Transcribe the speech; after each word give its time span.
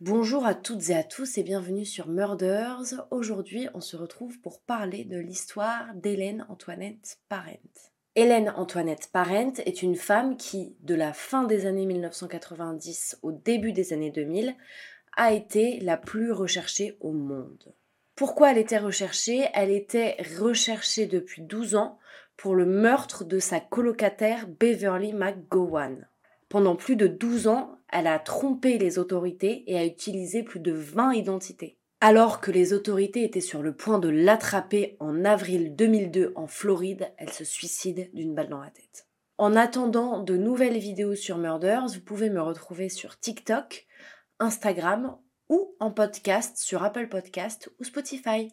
Bonjour 0.00 0.46
à 0.46 0.54
toutes 0.54 0.88
et 0.88 0.94
à 0.94 1.04
tous 1.04 1.36
et 1.36 1.42
bienvenue 1.42 1.84
sur 1.84 2.08
Murders. 2.08 3.06
Aujourd'hui, 3.10 3.68
on 3.74 3.82
se 3.82 3.98
retrouve 3.98 4.40
pour 4.40 4.62
parler 4.62 5.04
de 5.04 5.18
l'histoire 5.18 5.92
d'Hélène 5.94 6.46
Antoinette 6.48 7.18
Parent. 7.28 7.60
Hélène 8.14 8.50
Antoinette 8.56 9.10
Parent 9.12 9.52
est 9.66 9.82
une 9.82 9.96
femme 9.96 10.38
qui, 10.38 10.74
de 10.80 10.94
la 10.94 11.12
fin 11.12 11.42
des 11.42 11.66
années 11.66 11.84
1990 11.84 13.18
au 13.20 13.32
début 13.32 13.72
des 13.72 13.92
années 13.92 14.10
2000, 14.10 14.56
a 15.18 15.34
été 15.34 15.78
la 15.80 15.98
plus 15.98 16.32
recherchée 16.32 16.96
au 17.00 17.12
monde. 17.12 17.74
Pourquoi 18.14 18.52
elle 18.52 18.58
était 18.58 18.78
recherchée? 18.78 19.48
Elle 19.52 19.70
était 19.70 20.16
recherchée 20.40 21.04
depuis 21.04 21.42
12 21.42 21.74
ans 21.74 21.98
pour 22.38 22.54
le 22.54 22.64
meurtre 22.64 23.22
de 23.22 23.38
sa 23.38 23.60
colocataire 23.60 24.48
Beverly 24.48 25.12
McGowan. 25.12 26.08
Pendant 26.48 26.74
plus 26.74 26.96
de 26.96 27.06
12 27.06 27.48
ans, 27.48 27.76
elle 27.92 28.06
a 28.06 28.18
trompé 28.18 28.78
les 28.78 28.98
autorités 28.98 29.64
et 29.70 29.78
a 29.78 29.84
utilisé 29.84 30.42
plus 30.42 30.60
de 30.60 30.72
20 30.72 31.14
identités. 31.14 31.78
Alors 32.00 32.40
que 32.40 32.50
les 32.50 32.72
autorités 32.72 33.24
étaient 33.24 33.40
sur 33.40 33.62
le 33.62 33.74
point 33.74 33.98
de 33.98 34.08
l'attraper 34.08 34.96
en 35.00 35.24
avril 35.24 35.76
2002 35.76 36.32
en 36.34 36.46
Floride, 36.46 37.12
elle 37.18 37.30
se 37.30 37.44
suicide 37.44 38.08
d'une 38.14 38.34
balle 38.34 38.48
dans 38.48 38.62
la 38.62 38.70
tête. 38.70 39.06
En 39.36 39.54
attendant 39.54 40.22
de 40.22 40.36
nouvelles 40.36 40.78
vidéos 40.78 41.14
sur 41.14 41.36
Murders, 41.36 41.88
vous 41.88 42.00
pouvez 42.00 42.30
me 42.30 42.40
retrouver 42.40 42.88
sur 42.88 43.18
TikTok, 43.18 43.86
Instagram 44.38 45.18
ou 45.50 45.74
en 45.80 45.90
podcast 45.90 46.56
sur 46.56 46.82
Apple 46.84 47.08
Podcast 47.08 47.70
ou 47.78 47.84
Spotify. 47.84 48.48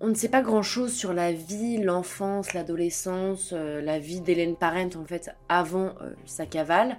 On 0.00 0.06
ne 0.06 0.14
sait 0.14 0.28
pas 0.28 0.42
grand-chose 0.42 0.92
sur 0.92 1.12
la 1.12 1.32
vie, 1.32 1.78
l'enfance, 1.78 2.54
l'adolescence, 2.54 3.50
euh, 3.52 3.80
la 3.80 3.98
vie 3.98 4.20
d'Hélène 4.20 4.54
Parent 4.54 4.90
en 4.94 5.04
fait 5.04 5.34
avant 5.48 5.94
euh, 6.00 6.14
sa 6.24 6.46
cavale. 6.46 6.98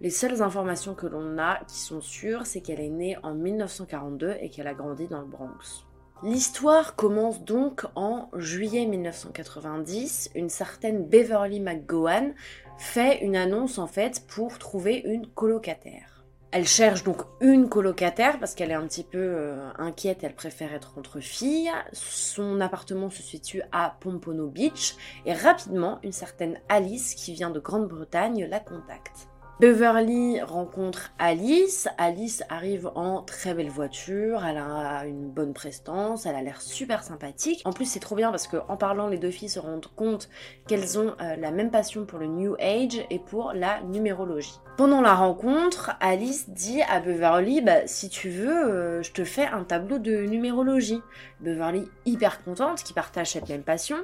Les 0.00 0.08
seules 0.08 0.40
informations 0.40 0.94
que 0.94 1.06
l'on 1.06 1.36
a 1.36 1.60
qui 1.68 1.78
sont 1.78 2.00
sûres, 2.00 2.46
c'est 2.46 2.62
qu'elle 2.62 2.80
est 2.80 2.88
née 2.88 3.18
en 3.22 3.34
1942 3.34 4.36
et 4.40 4.48
qu'elle 4.48 4.66
a 4.66 4.72
grandi 4.72 5.08
dans 5.08 5.20
le 5.20 5.26
Bronx. 5.26 5.84
L'histoire 6.22 6.96
commence 6.96 7.44
donc 7.44 7.84
en 7.94 8.30
juillet 8.34 8.86
1990. 8.86 10.30
Une 10.34 10.48
certaine 10.48 11.04
Beverly 11.04 11.60
McGowan 11.60 12.32
fait 12.78 13.22
une 13.22 13.36
annonce 13.36 13.78
en 13.78 13.86
fait 13.86 14.26
pour 14.26 14.58
trouver 14.58 15.02
une 15.04 15.26
colocataire. 15.26 16.17
Elle 16.50 16.66
cherche 16.66 17.04
donc 17.04 17.22
une 17.42 17.68
colocataire 17.68 18.38
parce 18.38 18.54
qu'elle 18.54 18.70
est 18.70 18.74
un 18.74 18.86
petit 18.86 19.04
peu 19.04 19.18
euh, 19.18 19.68
inquiète, 19.76 20.20
elle 20.22 20.34
préfère 20.34 20.72
être 20.72 20.96
entre 20.96 21.20
filles. 21.20 21.70
Son 21.92 22.62
appartement 22.62 23.10
se 23.10 23.22
situe 23.22 23.60
à 23.70 23.98
Pompono 24.00 24.48
Beach 24.48 24.96
et 25.26 25.34
rapidement, 25.34 25.98
une 26.02 26.12
certaine 26.12 26.58
Alice 26.70 27.14
qui 27.14 27.34
vient 27.34 27.50
de 27.50 27.60
Grande-Bretagne 27.60 28.46
la 28.48 28.60
contacte. 28.60 29.28
Beverly 29.60 30.40
rencontre 30.40 31.10
Alice. 31.18 31.88
Alice 31.98 32.44
arrive 32.48 32.92
en 32.94 33.22
très 33.22 33.54
belle 33.54 33.70
voiture. 33.70 34.44
Elle 34.44 34.56
a 34.56 35.04
une 35.04 35.28
bonne 35.28 35.52
prestance. 35.52 36.26
Elle 36.26 36.36
a 36.36 36.42
l'air 36.42 36.62
super 36.62 37.02
sympathique. 37.02 37.62
En 37.64 37.72
plus, 37.72 37.86
c'est 37.86 37.98
trop 37.98 38.14
bien 38.14 38.30
parce 38.30 38.46
qu'en 38.46 38.76
parlant, 38.76 39.08
les 39.08 39.18
deux 39.18 39.32
filles 39.32 39.48
se 39.48 39.58
rendent 39.58 39.88
compte 39.96 40.28
qu'elles 40.68 40.96
ont 40.96 41.12
euh, 41.20 41.34
la 41.34 41.50
même 41.50 41.72
passion 41.72 42.04
pour 42.04 42.20
le 42.20 42.28
New 42.28 42.54
Age 42.60 43.04
et 43.10 43.18
pour 43.18 43.52
la 43.52 43.80
numérologie. 43.80 44.60
Pendant 44.76 45.00
la 45.00 45.16
rencontre, 45.16 45.90
Alice 45.98 46.50
dit 46.50 46.82
à 46.82 47.00
Beverly 47.00 47.60
bah, 47.60 47.88
Si 47.88 48.08
tu 48.10 48.30
veux, 48.30 48.70
euh, 48.70 49.02
je 49.02 49.10
te 49.10 49.24
fais 49.24 49.46
un 49.46 49.64
tableau 49.64 49.98
de 49.98 50.24
numérologie. 50.24 51.02
Beverly, 51.40 51.88
hyper 52.06 52.44
contente, 52.44 52.84
qui 52.84 52.92
partage 52.92 53.32
cette 53.32 53.48
même 53.48 53.64
passion 53.64 53.96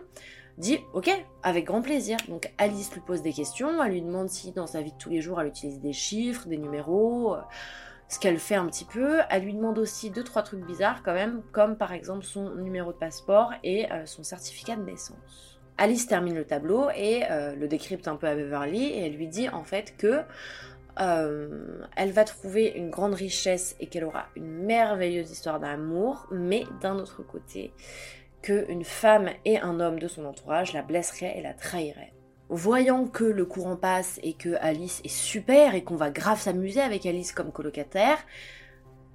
dit 0.58 0.80
ok, 0.92 1.10
avec 1.42 1.64
grand 1.64 1.82
plaisir. 1.82 2.16
Donc 2.28 2.52
Alice 2.58 2.92
lui 2.92 3.00
pose 3.00 3.22
des 3.22 3.32
questions, 3.32 3.82
elle 3.82 3.92
lui 3.92 4.02
demande 4.02 4.28
si 4.28 4.52
dans 4.52 4.66
sa 4.66 4.82
vie 4.82 4.92
de 4.92 4.98
tous 4.98 5.10
les 5.10 5.20
jours 5.20 5.40
elle 5.40 5.48
utilise 5.48 5.80
des 5.80 5.92
chiffres, 5.92 6.46
des 6.48 6.58
numéros, 6.58 7.34
euh, 7.34 7.40
ce 8.08 8.18
qu'elle 8.18 8.38
fait 8.38 8.54
un 8.54 8.66
petit 8.66 8.84
peu. 8.84 9.18
Elle 9.30 9.44
lui 9.44 9.54
demande 9.54 9.78
aussi 9.78 10.10
deux 10.10 10.24
trois 10.24 10.42
trucs 10.42 10.64
bizarres 10.64 11.02
quand 11.02 11.14
même, 11.14 11.42
comme 11.52 11.76
par 11.76 11.92
exemple 11.92 12.24
son 12.24 12.54
numéro 12.54 12.92
de 12.92 12.98
passeport 12.98 13.52
et 13.62 13.90
euh, 13.92 14.06
son 14.06 14.22
certificat 14.22 14.76
de 14.76 14.82
naissance. 14.82 15.58
Alice 15.76 16.06
termine 16.06 16.36
le 16.36 16.44
tableau 16.44 16.88
et 16.94 17.24
euh, 17.30 17.56
le 17.56 17.66
décrypte 17.66 18.06
un 18.06 18.14
peu 18.14 18.28
à 18.28 18.36
Beverly 18.36 18.84
et 18.84 19.06
elle 19.06 19.16
lui 19.16 19.26
dit 19.26 19.48
en 19.48 19.64
fait 19.64 19.96
que 19.96 20.22
elle 20.96 22.12
va 22.12 22.22
trouver 22.22 22.68
une 22.68 22.88
grande 22.88 23.14
richesse 23.14 23.74
et 23.80 23.88
qu'elle 23.88 24.04
aura 24.04 24.26
une 24.36 24.46
merveilleuse 24.46 25.28
histoire 25.28 25.58
d'amour, 25.58 26.28
mais 26.30 26.62
d'un 26.80 26.94
autre 27.00 27.24
côté, 27.24 27.72
qu'une 28.44 28.84
femme 28.84 29.30
et 29.46 29.58
un 29.58 29.80
homme 29.80 29.98
de 29.98 30.06
son 30.06 30.26
entourage 30.26 30.74
la 30.74 30.82
blesseraient 30.82 31.38
et 31.38 31.40
la 31.42 31.54
trahiraient. 31.54 32.12
Voyant 32.50 33.06
que 33.06 33.24
le 33.24 33.46
courant 33.46 33.76
passe 33.76 34.20
et 34.22 34.34
que 34.34 34.56
Alice 34.60 35.00
est 35.02 35.08
super 35.08 35.74
et 35.74 35.82
qu'on 35.82 35.96
va 35.96 36.10
grave 36.10 36.38
s'amuser 36.38 36.82
avec 36.82 37.06
Alice 37.06 37.32
comme 37.32 37.52
colocataire, 37.52 38.18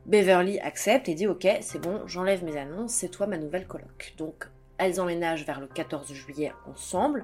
Beverly 0.08 0.58
accepte 0.60 1.10
et 1.10 1.14
dit 1.14 1.28
ok 1.28 1.48
c'est 1.62 1.78
bon 1.78 2.02
j'enlève 2.08 2.44
mes 2.44 2.58
annonces, 2.58 2.94
c'est 2.94 3.10
toi 3.10 3.28
ma 3.28 3.38
nouvelle 3.38 3.68
coloc. 3.68 4.16
Donc 4.18 4.50
elles 4.80 5.00
emménagent 5.00 5.46
vers 5.46 5.62
le 5.62 5.68
14 5.68 6.12
juillet 6.12 6.52
ensemble. 6.66 7.24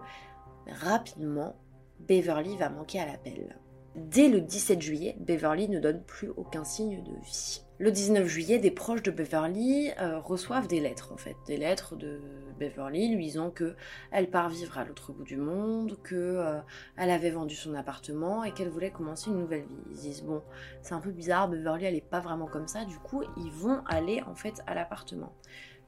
rapidement, 0.68 1.56
Beverly 2.02 2.56
va 2.58 2.70
manquer 2.70 3.00
à 3.00 3.08
l'appel. 3.08 3.58
Dès 3.96 4.28
le 4.28 4.42
17 4.42 4.80
juillet, 4.80 5.16
Beverly 5.20 5.70
ne 5.70 5.80
donne 5.80 6.04
plus 6.04 6.30
aucun 6.30 6.66
signe 6.66 7.02
de 7.02 7.14
vie. 7.24 7.65
Le 7.78 7.92
19 7.92 8.26
juillet, 8.26 8.58
des 8.58 8.72
proches 8.72 9.04
de 9.04 9.12
Beverly 9.12 9.92
euh, 10.00 10.20
reçoivent 10.20 10.68
des 10.68 10.80
lettres 10.80 11.12
en 11.12 11.18
fait, 11.18 11.36
des 11.46 11.58
lettres 11.58 11.98
de 11.98 12.22
Beverly 12.58 13.14
lui 13.14 13.26
disant 13.26 13.52
que 13.52 13.76
elle 14.12 14.30
part 14.30 14.48
vivre 14.48 14.78
à 14.78 14.86
l'autre 14.86 15.12
bout 15.12 15.26
du 15.26 15.36
monde, 15.36 15.98
que 16.02 16.16
euh, 16.16 16.60
elle 16.96 17.10
avait 17.10 17.32
vendu 17.32 17.54
son 17.54 17.74
appartement 17.74 18.46
et 18.46 18.54
qu'elle 18.54 18.70
voulait 18.70 18.92
commencer 18.92 19.30
une 19.30 19.40
nouvelle 19.40 19.64
vie. 19.64 19.84
Ils 19.92 19.98
disent 19.98 20.24
bon, 20.24 20.42
c'est 20.82 20.94
un 20.94 21.02
peu 21.02 21.12
bizarre, 21.12 21.50
Beverly 21.50 21.84
elle 21.84 21.96
est 21.96 22.02
pas 22.02 22.22
vraiment 22.22 22.48
comme 22.48 22.70
ça, 22.70 22.86
du 22.86 22.98
coup 22.98 23.24
ils 23.36 23.52
vont 23.52 23.84
aller 23.88 24.22
en 24.22 24.36
fait 24.36 24.62
à 24.68 24.74
l'appartement. 24.74 25.34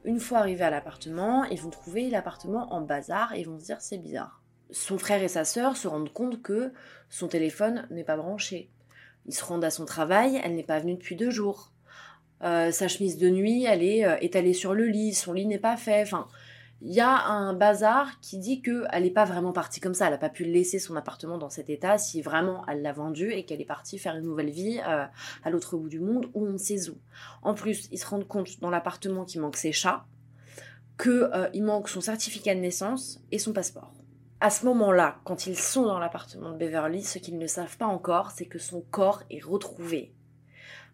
Une 0.04 0.20
fois 0.20 0.38
arrivés 0.38 0.64
à 0.64 0.70
l'appartement, 0.70 1.44
ils 1.44 1.60
vont 1.60 1.70
trouver 1.70 2.10
l'appartement 2.10 2.70
en 2.74 2.82
bazar 2.82 3.34
et 3.34 3.44
vont 3.44 3.58
se 3.58 3.64
dire 3.64 3.80
c'est 3.80 3.98
bizarre 3.98 4.42
son 4.70 4.98
frère 4.98 5.22
et 5.22 5.28
sa 5.28 5.46
sœur 5.46 5.78
se 5.78 5.88
rendent 5.88 6.12
compte 6.12 6.42
que 6.42 6.72
son 7.08 7.28
téléphone 7.28 7.86
n'est 7.90 8.04
pas 8.04 8.18
branché. 8.18 8.70
Ils 9.26 9.34
se 9.34 9.44
rendent 9.44 9.64
à 9.64 9.70
son 9.70 9.84
travail, 9.84 10.40
elle 10.44 10.54
n'est 10.56 10.62
pas 10.62 10.78
venue 10.78 10.94
depuis 10.94 11.16
deux 11.16 11.30
jours. 11.30 11.72
Euh, 12.42 12.70
sa 12.70 12.88
chemise 12.88 13.18
de 13.18 13.28
nuit, 13.28 13.64
elle 13.64 13.82
est 13.82 14.04
euh, 14.04 14.16
étalée 14.20 14.52
sur 14.52 14.74
le 14.74 14.86
lit, 14.86 15.14
son 15.14 15.32
lit 15.32 15.46
n'est 15.46 15.58
pas 15.58 15.76
fait. 15.76 16.02
Enfin, 16.02 16.28
il 16.80 16.92
y 16.92 17.00
a 17.00 17.26
un 17.26 17.54
bazar 17.54 18.20
qui 18.20 18.38
dit 18.38 18.62
qu'elle 18.62 19.02
n'est 19.02 19.10
pas 19.10 19.24
vraiment 19.24 19.52
partie 19.52 19.80
comme 19.80 19.94
ça. 19.94 20.06
Elle 20.06 20.12
n'a 20.12 20.18
pas 20.18 20.28
pu 20.28 20.44
laisser 20.44 20.78
son 20.78 20.94
appartement 20.94 21.36
dans 21.36 21.50
cet 21.50 21.70
état 21.70 21.98
si 21.98 22.22
vraiment 22.22 22.64
elle 22.68 22.82
l'a 22.82 22.92
vendu 22.92 23.32
et 23.32 23.44
qu'elle 23.44 23.60
est 23.60 23.66
partie 23.66 23.98
faire 23.98 24.14
une 24.14 24.22
nouvelle 24.22 24.50
vie 24.50 24.80
euh, 24.86 25.04
à 25.42 25.50
l'autre 25.50 25.76
bout 25.76 25.88
du 25.88 25.98
monde 25.98 26.26
ou 26.34 26.46
on 26.46 26.52
ne 26.52 26.58
sait 26.58 26.88
où. 26.88 26.98
En 27.42 27.54
plus, 27.54 27.88
ils 27.90 27.98
se 27.98 28.06
rendent 28.06 28.28
compte 28.28 28.60
dans 28.60 28.70
l'appartement 28.70 29.24
qu'il 29.24 29.40
manque 29.40 29.56
ses 29.56 29.72
chats, 29.72 30.04
qu'il 31.02 31.64
manque 31.64 31.88
son 31.88 32.00
certificat 32.00 32.54
de 32.54 32.60
naissance 32.60 33.20
et 33.32 33.40
son 33.40 33.52
passeport. 33.52 33.92
À 34.40 34.50
ce 34.50 34.64
moment-là, 34.66 35.18
quand 35.24 35.48
ils 35.48 35.58
sont 35.58 35.84
dans 35.84 35.98
l'appartement 35.98 36.52
de 36.52 36.58
Beverly, 36.58 37.02
ce 37.02 37.18
qu'ils 37.18 37.38
ne 37.38 37.48
savent 37.48 37.76
pas 37.76 37.86
encore, 37.86 38.30
c'est 38.30 38.46
que 38.46 38.60
son 38.60 38.82
corps 38.82 39.24
est 39.30 39.42
retrouvé 39.42 40.12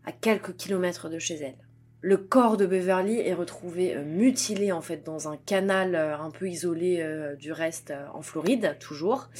à 0.04 0.12
quelques 0.12 0.56
kilomètres 0.56 1.08
de 1.08 1.18
chez 1.18 1.34
elle. 1.36 1.56
Le 2.06 2.18
corps 2.18 2.58
de 2.58 2.66
Beverly 2.66 3.18
est 3.18 3.32
retrouvé 3.32 3.96
euh, 3.96 4.04
mutilé 4.04 4.72
en 4.72 4.82
fait 4.82 5.06
dans 5.06 5.28
un 5.30 5.38
canal 5.38 5.94
euh, 5.94 6.18
un 6.18 6.30
peu 6.30 6.46
isolé 6.50 6.98
euh, 7.00 7.34
du 7.34 7.50
reste 7.50 7.94
en 8.12 8.20
Floride, 8.20 8.76
toujours. 8.78 9.30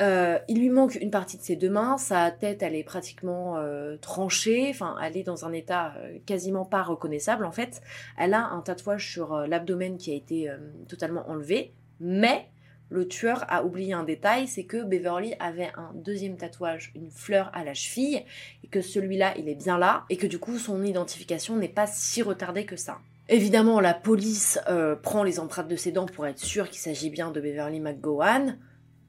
il 0.00 0.58
lui 0.58 0.70
manque 0.70 0.94
une 0.94 1.10
partie 1.10 1.36
de 1.36 1.42
ses 1.42 1.54
deux 1.54 1.68
mains, 1.68 1.98
sa 1.98 2.30
tête 2.30 2.62
elle 2.62 2.74
est 2.74 2.82
pratiquement 2.82 3.62
tranchée, 4.00 4.68
enfin 4.70 4.96
elle 5.00 5.16
est 5.16 5.22
dans 5.22 5.44
un 5.44 5.52
état 5.52 5.94
quasiment 6.26 6.64
pas 6.64 6.82
reconnaissable 6.82 7.44
en 7.44 7.52
fait. 7.52 7.82
Elle 8.18 8.34
a 8.34 8.48
un 8.48 8.62
tatouage 8.62 9.12
sur 9.12 9.36
l'abdomen 9.46 9.98
qui 9.98 10.10
a 10.10 10.14
été 10.14 10.50
totalement 10.88 11.28
enlevé, 11.28 11.74
mais 12.00 12.48
le 12.92 13.08
tueur 13.08 13.44
a 13.48 13.64
oublié 13.64 13.94
un 13.94 14.04
détail, 14.04 14.46
c'est 14.46 14.64
que 14.64 14.82
Beverly 14.82 15.34
avait 15.40 15.70
un 15.76 15.90
deuxième 15.94 16.36
tatouage, 16.36 16.92
une 16.94 17.10
fleur 17.10 17.50
à 17.54 17.64
la 17.64 17.74
cheville, 17.74 18.22
et 18.62 18.68
que 18.68 18.82
celui-là, 18.82 19.34
il 19.38 19.48
est 19.48 19.54
bien 19.54 19.78
là, 19.78 20.04
et 20.10 20.16
que 20.16 20.26
du 20.26 20.38
coup, 20.38 20.58
son 20.58 20.84
identification 20.84 21.56
n'est 21.56 21.68
pas 21.68 21.86
si 21.86 22.22
retardée 22.22 22.66
que 22.66 22.76
ça. 22.76 22.98
Évidemment, 23.28 23.80
la 23.80 23.94
police 23.94 24.60
euh, 24.68 24.94
prend 24.94 25.22
les 25.22 25.40
empreintes 25.40 25.68
de 25.68 25.76
ses 25.76 25.90
dents 25.90 26.06
pour 26.06 26.26
être 26.26 26.38
sûr 26.38 26.68
qu'il 26.68 26.80
s'agit 26.80 27.08
bien 27.08 27.30
de 27.30 27.40
Beverly 27.40 27.80
McGowan. 27.80 28.58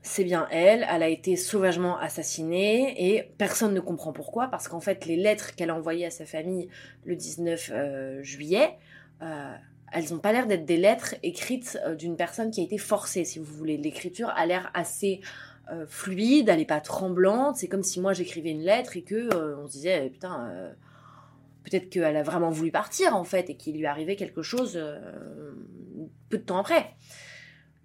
C'est 0.01 0.23
bien 0.23 0.47
elle, 0.51 0.85
elle 0.89 1.03
a 1.03 1.07
été 1.07 1.35
sauvagement 1.35 1.97
assassinée 1.97 3.15
et 3.15 3.33
personne 3.37 3.73
ne 3.73 3.79
comprend 3.79 4.11
pourquoi 4.11 4.47
parce 4.49 4.67
qu'en 4.67 4.81
fait 4.81 5.05
les 5.05 5.15
lettres 5.15 5.55
qu'elle 5.55 5.69
a 5.69 5.75
envoyées 5.75 6.05
à 6.05 6.09
sa 6.09 6.25
famille 6.25 6.67
le 7.05 7.15
19 7.15 7.71
euh, 7.73 8.21
juillet, 8.21 8.77
euh, 9.21 9.55
elles 9.93 10.11
n'ont 10.11 10.19
pas 10.19 10.33
l'air 10.33 10.47
d'être 10.47 10.65
des 10.65 10.77
lettres 10.77 11.15
écrites 11.23 11.79
euh, 11.85 11.95
d'une 11.95 12.17
personne 12.17 12.51
qui 12.51 12.61
a 12.61 12.63
été 12.63 12.77
forcée, 12.77 13.23
si 13.23 13.39
vous 13.39 13.45
voulez. 13.45 13.77
L'écriture 13.77 14.29
a 14.35 14.45
l'air 14.45 14.71
assez 14.73 15.21
euh, 15.71 15.85
fluide, 15.87 16.49
elle 16.49 16.57
n'est 16.57 16.65
pas 16.65 16.81
tremblante. 16.81 17.57
C'est 17.57 17.67
comme 17.67 17.83
si 17.83 18.01
moi 18.01 18.13
j'écrivais 18.13 18.49
une 18.49 18.63
lettre 18.63 18.97
et 18.97 19.03
que 19.03 19.33
euh, 19.33 19.55
on 19.57 19.67
se 19.67 19.73
disait 19.73 20.09
putain, 20.09 20.51
peut-être 21.63 21.89
qu'elle 21.89 22.17
a 22.17 22.23
vraiment 22.23 22.49
voulu 22.49 22.71
partir 22.71 23.15
en 23.15 23.23
fait 23.23 23.49
et 23.49 23.55
qu'il 23.55 23.77
lui 23.77 23.85
arrivait 23.85 24.15
quelque 24.15 24.41
chose 24.41 24.79
peu 26.29 26.37
de 26.37 26.43
temps 26.43 26.57
après. 26.57 26.95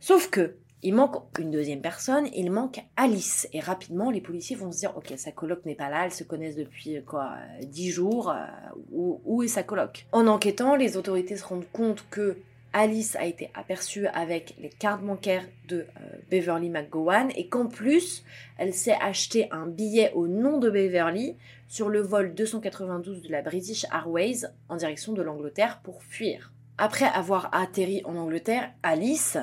Sauf 0.01 0.31
que 0.31 0.57
Il 0.83 0.95
manque 0.95 1.17
une 1.41 1.51
deuxième 1.51 1.81
personne, 1.81 2.29
il 2.35 2.53
manque 2.53 2.85
Alice. 2.97 3.49
Et 3.53 3.59
rapidement, 3.59 4.11
les 4.11 4.21
policiers 4.21 4.55
vont 4.55 4.71
se 4.71 4.79
dire, 4.79 4.97
ok, 4.97 5.13
sa 5.17 5.33
coloc 5.33 5.65
n'est 5.67 5.75
pas 5.75 5.91
là, 5.91 6.05
elles 6.05 6.13
se 6.13 6.23
connaissent 6.23 6.57
depuis 6.57 7.03
quoi, 7.05 7.35
dix 7.63 7.91
jours, 7.91 8.31
euh, 8.31 8.45
où, 8.93 9.43
est 9.43 9.49
sa 9.49 9.65
coloc? 9.65 10.07
En 10.13 10.29
enquêtant, 10.29 10.77
les 10.77 10.97
autorités 10.97 11.37
se 11.37 11.45
rendent 11.45 11.71
compte 11.73 12.05
que 12.11 12.39
Alice 12.73 13.17
a 13.17 13.25
été 13.25 13.51
aperçue 13.55 14.07
avec 14.09 14.55
les 14.61 14.69
cartes 14.69 15.03
bancaires 15.03 15.47
de 15.67 15.79
euh, 15.79 16.17
Beverly 16.31 16.69
McGowan 16.69 17.31
et 17.35 17.49
qu'en 17.49 17.67
plus, 17.67 18.23
elle 18.57 18.75
s'est 18.75 18.97
acheté 19.01 19.49
un 19.51 19.67
billet 19.67 20.13
au 20.15 20.29
nom 20.29 20.59
de 20.59 20.71
Beverly 20.71 21.35
sur 21.67 21.89
le 21.89 22.01
vol 22.01 22.35
292 22.35 23.23
de 23.23 23.33
la 23.33 23.43
British 23.43 23.85
Airways 23.93 24.47
en 24.69 24.77
direction 24.77 25.13
de 25.13 25.23
l'Angleterre 25.23 25.81
pour 25.83 26.03
fuir. 26.05 26.53
Après 26.77 27.07
avoir 27.07 27.49
atterri 27.53 28.03
en 28.05 28.15
Angleterre, 28.17 28.71
Alice, 28.85 29.39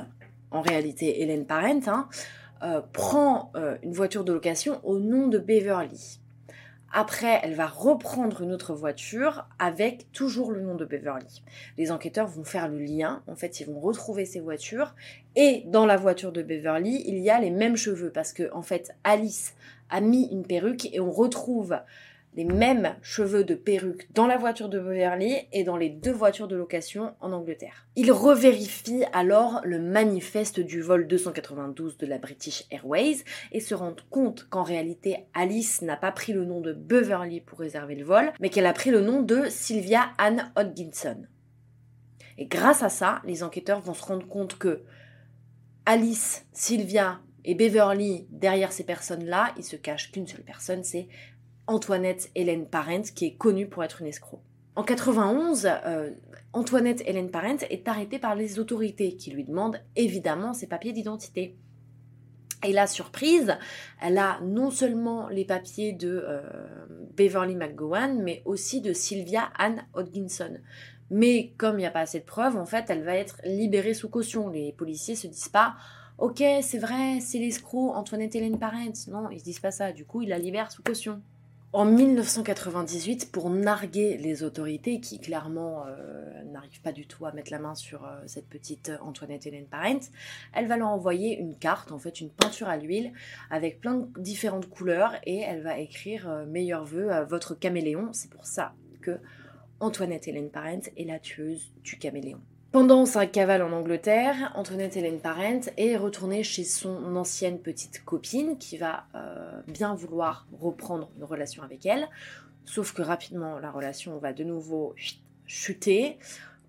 en 0.55 0.61
réalité 0.61 1.21
Hélène 1.21 1.45
Parent, 1.45 1.81
hein, 1.87 2.07
euh, 2.63 2.81
prend 2.93 3.51
euh, 3.55 3.77
une 3.83 3.93
voiture 3.93 4.23
de 4.23 4.31
location 4.31 4.79
au 4.83 4.99
nom 4.99 5.27
de 5.27 5.37
Beverly. 5.37 6.19
Après, 6.93 7.41
elle 7.43 7.55
va 7.55 7.67
reprendre 7.67 8.41
une 8.41 8.53
autre 8.53 8.73
voiture 8.73 9.49
avec 9.59 10.09
toujours 10.13 10.53
le 10.53 10.61
nom 10.61 10.75
de 10.75 10.85
Beverly. 10.85 11.43
Les 11.77 11.91
enquêteurs 11.91 12.27
vont 12.27 12.45
faire 12.45 12.69
le 12.69 12.77
lien. 12.77 13.21
En 13.27 13.35
fait, 13.35 13.59
ils 13.59 13.67
vont 13.67 13.81
retrouver 13.81 14.23
ces 14.23 14.39
voitures. 14.39 14.95
Et 15.35 15.63
dans 15.65 15.85
la 15.85 15.97
voiture 15.97 16.31
de 16.31 16.41
Beverly, 16.41 17.03
il 17.05 17.17
y 17.17 17.29
a 17.29 17.41
les 17.41 17.49
mêmes 17.49 17.75
cheveux 17.75 18.11
parce 18.11 18.31
que, 18.31 18.49
en 18.53 18.61
fait, 18.61 18.95
Alice 19.03 19.55
a 19.89 19.99
mis 19.99 20.29
une 20.31 20.47
perruque 20.47 20.85
et 20.93 21.01
on 21.01 21.11
retrouve 21.11 21.75
les 22.35 22.43
mêmes 22.43 22.95
cheveux 23.01 23.43
de 23.43 23.55
perruque 23.55 24.07
dans 24.13 24.27
la 24.27 24.37
voiture 24.37 24.67
de 24.67 24.79
Beverly 24.79 25.35
et 25.53 25.63
dans 25.63 25.77
les 25.77 25.89
deux 25.89 26.11
voitures 26.11 26.47
de 26.47 26.55
location 26.55 27.15
en 27.21 27.31
Angleterre. 27.31 27.87
Il 27.95 28.11
revérifie 28.11 29.03
alors 29.13 29.61
le 29.63 29.79
manifeste 29.79 30.59
du 30.59 30.81
vol 30.81 31.07
292 31.07 31.97
de 31.97 32.05
la 32.05 32.17
British 32.17 32.65
Airways 32.71 33.23
et 33.53 33.61
se 33.61 33.73
rend 33.73 33.95
compte 34.09 34.47
qu'en 34.49 34.63
réalité 34.63 35.27
Alice 35.33 35.81
n'a 35.81 35.95
pas 35.95 36.11
pris 36.11 36.33
le 36.33 36.45
nom 36.45 36.59
de 36.59 36.73
Beverly 36.73 37.39
pour 37.39 37.59
réserver 37.59 37.95
le 37.95 38.03
vol, 38.03 38.33
mais 38.41 38.49
qu'elle 38.49 38.65
a 38.65 38.73
pris 38.73 38.91
le 38.91 39.01
nom 39.01 39.21
de 39.21 39.45
Sylvia 39.49 40.11
Ann 40.17 40.51
Hodginson. 40.57 41.25
Et 42.37 42.47
grâce 42.47 42.83
à 42.83 42.89
ça, 42.89 43.21
les 43.23 43.43
enquêteurs 43.43 43.79
vont 43.79 43.93
se 43.93 44.03
rendre 44.03 44.27
compte 44.27 44.57
que 44.57 44.83
Alice, 45.85 46.45
Sylvia 46.51 47.21
et 47.45 47.55
Beverly, 47.55 48.27
derrière 48.31 48.71
ces 48.71 48.83
personnes-là, 48.83 49.53
il 49.57 49.63
se 49.63 49.75
cache 49.75 50.11
qu'une 50.11 50.27
seule 50.27 50.43
personne, 50.43 50.83
c'est 50.83 51.07
Antoinette 51.67 52.29
Hélène 52.35 52.67
Parent, 52.67 53.01
qui 53.15 53.25
est 53.25 53.35
connue 53.35 53.67
pour 53.67 53.83
être 53.83 54.01
une 54.01 54.07
escroc. 54.07 54.39
En 54.75 54.83
91, 54.83 55.67
euh, 55.85 56.11
Antoinette 56.53 57.01
Hélène 57.05 57.31
Parent 57.31 57.57
est 57.69 57.87
arrêtée 57.87 58.19
par 58.19 58.35
les 58.35 58.59
autorités 58.59 59.15
qui 59.15 59.31
lui 59.31 59.45
demandent 59.45 59.81
évidemment 59.95 60.53
ses 60.53 60.67
papiers 60.67 60.91
d'identité. 60.91 61.55
Et 62.65 62.73
la 62.73 62.87
surprise, 62.87 63.57
elle 64.01 64.17
a 64.17 64.39
non 64.41 64.71
seulement 64.71 65.29
les 65.29 65.45
papiers 65.45 65.93
de 65.93 66.23
euh, 66.25 66.41
Beverly 67.15 67.55
McGowan, 67.55 68.21
mais 68.21 68.41
aussi 68.45 68.81
de 68.81 68.91
Sylvia 68.91 69.49
Ann 69.57 69.85
Hodginson. 69.93 70.57
Mais 71.09 71.53
comme 71.57 71.75
il 71.75 71.81
n'y 71.81 71.85
a 71.85 71.91
pas 71.91 72.01
assez 72.01 72.19
de 72.19 72.25
preuves, 72.25 72.57
en 72.57 72.65
fait, 72.65 72.85
elle 72.89 73.03
va 73.03 73.15
être 73.15 73.39
libérée 73.45 73.93
sous 73.93 74.09
caution. 74.09 74.49
Les 74.49 74.73
policiers 74.73 75.15
se 75.15 75.27
disent 75.27 75.49
pas, 75.49 75.75
ok, 76.17 76.43
c'est 76.61 76.79
vrai, 76.79 77.19
c'est 77.21 77.39
l'escroc 77.39 77.93
Antoinette 77.93 78.35
Hélène 78.35 78.59
Parent. 78.59 78.93
Non, 79.07 79.29
ils 79.29 79.39
se 79.39 79.45
disent 79.45 79.59
pas 79.59 79.71
ça. 79.71 79.91
Du 79.91 80.05
coup, 80.05 80.21
ils 80.21 80.29
la 80.29 80.39
libèrent 80.39 80.71
sous 80.71 80.83
caution 80.83 81.21
en 81.75 81.83
1998 81.83 83.33
pour 83.33 83.49
narguer 83.49 84.15
les 84.15 84.43
autorités 84.43 85.01
qui 85.01 85.19
clairement 85.19 85.83
euh, 85.85 86.41
n'arrivent 86.45 86.79
pas 86.79 86.93
du 86.93 87.05
tout 87.05 87.25
à 87.25 87.33
mettre 87.33 87.51
la 87.51 87.59
main 87.59 87.75
sur 87.75 88.05
euh, 88.05 88.15
cette 88.27 88.47
petite 88.47 88.93
Antoinette 89.01 89.45
Hélène 89.45 89.65
Parent, 89.65 89.99
elle 90.53 90.67
va 90.67 90.77
leur 90.77 90.87
envoyer 90.87 91.37
une 91.37 91.57
carte, 91.57 91.91
en 91.91 91.99
fait 91.99 92.21
une 92.21 92.29
peinture 92.29 92.69
à 92.69 92.77
l'huile 92.77 93.11
avec 93.49 93.81
plein 93.81 93.95
de 93.95 94.07
différentes 94.21 94.69
couleurs 94.69 95.15
et 95.25 95.39
elle 95.39 95.63
va 95.63 95.77
écrire 95.77 96.29
euh, 96.29 96.45
meilleurs 96.45 96.85
vœux 96.85 97.11
à 97.11 97.25
votre 97.25 97.55
caméléon. 97.55 98.07
C'est 98.13 98.29
pour 98.29 98.45
ça 98.45 98.73
que 99.01 99.19
Antoinette 99.81 100.29
Hélène 100.29 100.51
Parent 100.51 100.79
est 100.95 101.03
la 101.03 101.19
tueuse 101.19 101.73
du 101.83 101.97
caméléon. 101.97 102.39
Pendant 102.75 103.05
sa 103.05 103.25
cavale 103.25 103.61
en 103.61 103.71
Angleterre, 103.71 104.51
Antoinette 104.53 104.97
Hélène 104.97 105.21
Parent 105.21 105.61
est 105.77 105.95
retournée 105.95 106.43
chez 106.43 106.65
son 106.65 107.15
ancienne 107.15 107.57
petite 107.57 108.03
copine 108.03 108.57
qui 108.57 108.77
va 108.77 109.05
euh, 109.15 109.61
bien 109.65 109.95
vouloir 109.95 110.45
reprendre 110.59 111.09
une 111.15 111.23
relation 111.23 111.63
avec 111.63 111.85
elle. 111.85 112.09
Sauf 112.65 112.91
que 112.91 113.01
rapidement, 113.01 113.59
la 113.59 113.71
relation 113.71 114.17
va 114.17 114.33
de 114.33 114.43
nouveau 114.43 114.93
chuter, 115.45 116.17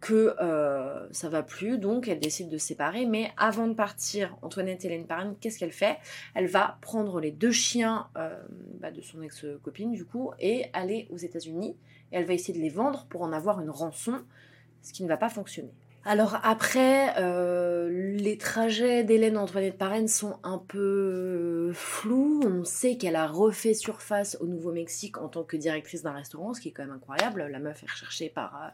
que 0.01 0.37
euh, 0.41 1.09
ça 1.11 1.29
va 1.29 1.43
plus, 1.43 1.77
donc 1.77 2.07
elle 2.07 2.21
décide 2.21 2.51
de 2.51 2.59
séparer. 2.59 3.05
Mais 3.05 3.33
avant 3.37 3.67
de 3.67 3.75
partir, 3.75 4.37
Antoinette 4.43 4.85
Hélène 4.85 5.09
Parent, 5.09 5.35
qu'est-ce 5.41 5.59
qu'elle 5.59 5.73
fait? 5.73 5.99
Elle 6.37 6.47
va 6.47 6.79
prendre 6.83 7.19
les 7.19 7.33
deux 7.33 7.51
chiens 7.51 8.07
euh, 8.17 8.41
bah, 8.81 8.93
de 8.93 9.01
son 9.01 9.23
ex-copine, 9.23 9.91
du 9.91 10.05
coup, 10.05 10.31
et 10.39 10.67
aller 10.73 11.09
aux 11.11 11.17
États-Unis. 11.17 11.75
Et 12.13 12.17
elle 12.17 12.27
va 12.27 12.35
essayer 12.35 12.57
de 12.57 12.63
les 12.63 12.71
vendre 12.71 13.07
pour 13.11 13.23
en 13.23 13.33
avoir 13.33 13.61
une 13.61 13.71
rançon, 13.71 14.21
ce 14.83 14.93
qui 14.93 15.03
ne 15.03 15.09
va 15.09 15.17
pas 15.17 15.31
fonctionner. 15.31 15.73
Alors 16.09 16.39
après, 16.45 17.15
euh, 17.19 17.89
les 17.91 18.39
trajets 18.39 19.03
d'Hélène 19.03 19.37
Antoinette 19.37 19.77
Parraine 19.77 20.07
sont 20.07 20.39
un 20.45 20.59
peu 20.59 21.73
flous. 21.75 22.45
On 22.47 22.65
sait 22.65 22.97
qu'elle 22.97 23.17
a 23.17 23.27
refait 23.27 23.75
surface 23.75 24.37
au 24.41 24.47
Nouveau-Mexique 24.47 25.19
en 25.19 25.27
tant 25.27 25.43
que 25.43 25.57
directrice 25.57 26.05
d'un 26.05 26.13
restaurant, 26.13 26.55
ce 26.55 26.61
qui 26.61 26.69
est 26.69 26.71
quand 26.71 26.85
même 26.85 26.95
incroyable. 26.95 27.49
La 27.51 27.59
meuf 27.59 27.83
est 27.83 27.91
recherchée 27.91 28.29
par 28.29 28.55
euh, 28.55 28.69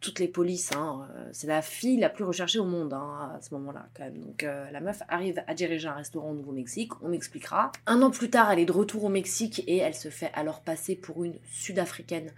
toutes 0.00 0.20
les 0.20 0.28
polices. 0.28 0.70
Hein. 0.70 1.08
C'est 1.32 1.48
la 1.48 1.60
fille 1.60 1.98
la 1.98 2.08
plus 2.08 2.22
recherchée 2.22 2.60
au 2.60 2.66
monde 2.66 2.92
hein, 2.92 3.32
à 3.36 3.40
ce 3.40 3.52
moment-là, 3.54 3.88
quand 3.96 4.04
même. 4.04 4.20
Donc 4.20 4.44
euh, 4.44 4.70
la 4.70 4.78
meuf 4.78 5.02
arrive 5.08 5.42
à 5.48 5.54
diriger 5.54 5.88
un 5.88 5.94
restaurant 5.94 6.30
au 6.30 6.34
Nouveau-Mexique, 6.34 6.92
on 7.02 7.08
m'expliquera. 7.08 7.72
Un 7.86 8.00
an 8.00 8.12
plus 8.12 8.30
tard, 8.30 8.48
elle 8.52 8.60
est 8.60 8.64
de 8.64 8.70
retour 8.70 9.02
au 9.02 9.08
Mexique 9.08 9.64
et 9.66 9.78
elle 9.78 9.96
se 9.96 10.08
fait 10.08 10.30
alors 10.34 10.60
passer 10.60 10.94
pour 10.94 11.24
une 11.24 11.34
Sud-Africaine 11.50 12.30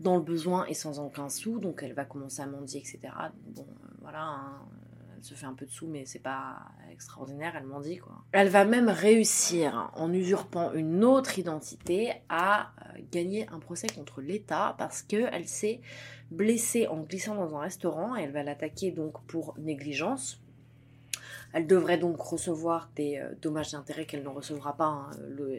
dans 0.00 0.16
le 0.16 0.22
besoin 0.22 0.66
et 0.66 0.74
sans 0.74 0.98
aucun 1.00 1.28
sou, 1.28 1.58
donc 1.58 1.82
elle 1.82 1.94
va 1.94 2.04
commencer 2.04 2.42
à 2.42 2.46
mendier, 2.46 2.80
etc. 2.80 3.00
Bon, 3.46 3.62
euh, 3.62 3.88
voilà, 4.00 4.22
hein, 4.22 4.68
elle 5.16 5.24
se 5.24 5.34
fait 5.34 5.46
un 5.46 5.54
peu 5.54 5.66
de 5.66 5.70
sous, 5.70 5.86
mais 5.86 6.04
c'est 6.04 6.22
pas 6.22 6.58
extraordinaire, 6.90 7.54
elle 7.56 7.66
mendie 7.66 7.98
quoi. 7.98 8.24
Elle 8.32 8.48
va 8.48 8.64
même 8.64 8.88
réussir, 8.88 9.90
en 9.94 10.12
usurpant 10.12 10.72
une 10.72 11.04
autre 11.04 11.38
identité, 11.38 12.12
à 12.28 12.72
euh, 12.94 13.00
gagner 13.10 13.48
un 13.48 13.58
procès 13.58 13.86
contre 13.88 14.20
l'État 14.20 14.74
parce 14.78 15.02
qu'elle 15.02 15.48
s'est 15.48 15.80
blessée 16.30 16.86
en 16.88 17.00
glissant 17.00 17.34
dans 17.34 17.56
un 17.56 17.60
restaurant 17.60 18.16
et 18.16 18.22
elle 18.22 18.32
va 18.32 18.42
l'attaquer 18.42 18.90
donc 18.90 19.24
pour 19.26 19.54
négligence 19.58 20.42
elle 21.52 21.66
devrait 21.66 21.98
donc 21.98 22.20
recevoir 22.20 22.90
des 22.96 23.18
euh, 23.18 23.34
dommages 23.40 23.72
d'intérêt 23.72 24.04
qu'elle 24.04 24.22
ne 24.22 24.28
recevra 24.28 24.76
pas 24.76 24.84
hein, 24.84 25.10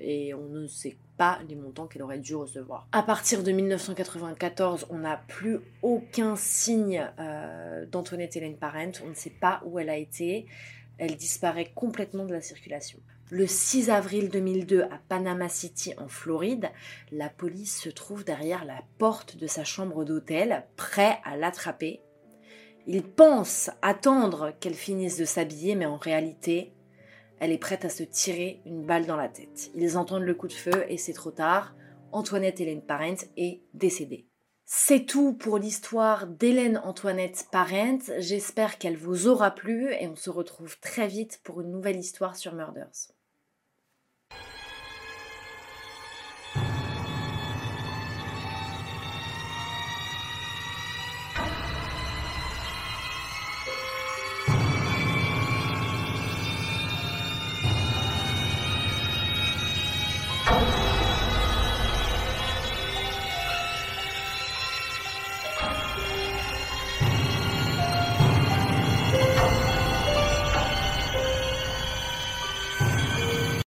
et 0.01 0.33
on 0.33 0.47
ne 0.47 0.67
sait 0.67 0.97
pas 1.17 1.39
les 1.47 1.55
montants 1.55 1.87
qu'elle 1.87 2.03
aurait 2.03 2.19
dû 2.19 2.35
recevoir. 2.35 2.87
À 2.91 3.03
partir 3.03 3.43
de 3.43 3.51
1994, 3.51 4.87
on 4.89 4.99
n'a 4.99 5.17
plus 5.27 5.59
aucun 5.81 6.35
signe 6.35 7.09
euh, 7.19 7.85
d'Antoinette 7.85 8.35
Hélène 8.35 8.57
Parent, 8.57 8.91
on 9.03 9.09
ne 9.09 9.15
sait 9.15 9.33
pas 9.41 9.61
où 9.65 9.79
elle 9.79 9.89
a 9.89 9.97
été, 9.97 10.45
elle 10.97 11.15
disparaît 11.15 11.71
complètement 11.73 12.25
de 12.25 12.33
la 12.33 12.41
circulation. 12.41 12.99
Le 13.29 13.45
6 13.45 13.89
avril 13.89 14.29
2002, 14.29 14.83
à 14.83 14.99
Panama 15.09 15.49
City, 15.49 15.93
en 15.97 16.07
Floride, 16.07 16.69
la 17.11 17.27
police 17.27 17.81
se 17.81 17.89
trouve 17.89 18.23
derrière 18.23 18.63
la 18.63 18.81
porte 18.99 19.35
de 19.35 19.47
sa 19.47 19.65
chambre 19.65 20.05
d'hôtel, 20.05 20.63
prêt 20.77 21.19
à 21.25 21.35
l'attraper 21.35 21.99
ils 22.87 23.03
pensent 23.03 23.69
attendre 23.81 24.53
qu'elle 24.61 24.73
finisse 24.73 25.17
de 25.17 25.25
s'habiller, 25.25 25.75
mais 25.75 25.85
en 25.85 25.97
réalité, 25.97 26.73
elle 27.39 27.51
est 27.51 27.57
prête 27.57 27.83
à 27.83 27.89
se 27.89 28.03
tirer 28.03 28.61
une 28.65 28.85
balle 28.85 29.05
dans 29.05 29.17
la 29.17 29.27
tête. 29.27 29.71
Ils 29.75 29.97
entendent 29.97 30.23
le 30.23 30.33
coup 30.33 30.47
de 30.47 30.53
feu 30.53 30.85
et 30.87 30.97
c'est 30.97 31.13
trop 31.13 31.31
tard. 31.31 31.75
Antoinette 32.13 32.61
Hélène 32.61 32.81
Parent 32.81 33.15
est 33.35 33.61
décédée. 33.73 34.25
C'est 34.65 35.05
tout 35.05 35.33
pour 35.33 35.57
l'histoire 35.57 36.27
d'Hélène 36.27 36.81
Antoinette 36.83 37.47
Parent. 37.51 37.99
J'espère 38.19 38.77
qu'elle 38.77 38.97
vous 38.97 39.27
aura 39.27 39.51
plu 39.51 39.93
et 39.93 40.07
on 40.07 40.15
se 40.15 40.29
retrouve 40.29 40.79
très 40.79 41.07
vite 41.07 41.41
pour 41.43 41.61
une 41.61 41.71
nouvelle 41.71 41.97
histoire 41.97 42.37
sur 42.37 42.53
Murders. 42.53 43.11